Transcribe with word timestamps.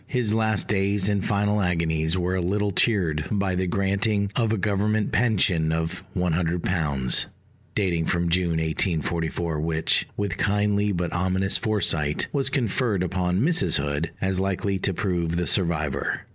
His 0.07 0.33
last 0.33 0.67
days 0.67 1.07
and 1.07 1.23
final 1.23 1.61
agonies 1.61 2.17
were 2.17 2.33
a 2.33 2.41
little 2.41 2.71
cheered 2.71 3.23
by 3.29 3.53
the 3.53 3.67
granting 3.67 4.31
of 4.35 4.51
a 4.51 4.57
Government 4.57 5.11
pension 5.11 5.71
of 5.71 6.03
£100, 6.17 7.25
dating 7.75 8.05
from 8.05 8.27
June 8.27 8.57
1844, 8.57 9.59
which, 9.61 10.07
with 10.17 10.39
kindly 10.39 10.91
but 10.91 11.13
ominous 11.13 11.57
foresight, 11.57 12.27
was 12.33 12.49
conferred 12.49 13.03
upon 13.03 13.41
Mrs. 13.41 13.77
Hood, 13.77 14.09
as 14.19 14.39
likely 14.39 14.79
to 14.79 14.91
prove 14.91 15.35
the 15.35 15.45
survivor. 15.45 16.21